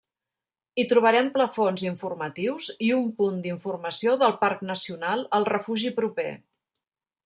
Hi 0.79 0.85
trobarem 0.93 1.29
plafons 1.35 1.83
informatius 1.89 2.71
i 2.87 2.91
un 2.97 3.07
punt 3.21 3.39
d'informació 3.45 4.17
del 4.25 4.37
Parc 4.45 4.67
Nacional 4.75 5.27
al 5.41 5.51
refugi 5.55 5.99
proper. 6.03 6.31